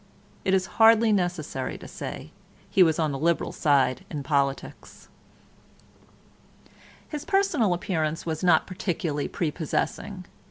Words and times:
It 0.43 0.55
is 0.55 0.65
hardly 0.81 1.11
necessary 1.13 1.77
to 1.77 1.87
say 1.87 2.31
he 2.67 2.81
was 2.81 2.97
on 2.97 3.11
the 3.11 3.19
Liberal 3.19 3.51
side 3.51 4.03
in 4.09 4.23
politics. 4.23 5.09
His 7.07 7.23
personal 7.23 7.71
appearance 7.75 8.25
was 8.25 8.43
not 8.43 8.65
particularly 8.65 9.27
prepossessing. 9.27 10.25